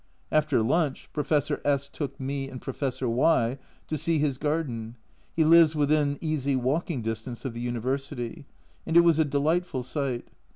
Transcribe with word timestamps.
After 0.31 0.63
lunch 0.63 1.09
Professor 1.13 1.61
S 1.63 1.87
took 1.87 2.19
me 2.19 2.49
and 2.49 2.59
Professor 2.59 3.07
Y 3.07 3.59
to 3.85 3.97
see 3.99 4.17
his 4.17 4.39
garden 4.39 4.95
(he 5.35 5.43
lives 5.43 5.75
within 5.75 6.17
easy 6.21 6.55
walking 6.55 7.03
distance 7.03 7.45
of 7.45 7.53
the 7.53 7.61
University), 7.61 8.47
and 8.87 8.97
it 8.97 9.01
was 9.01 9.19
a 9.19 9.25
delightful 9.25 9.83
sight. 9.83 10.29